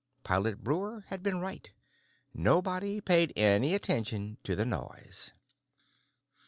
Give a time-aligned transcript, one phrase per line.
[0.23, 1.71] Pilot Breuer had been right.
[2.33, 5.31] Nobody paid any attention to the noise.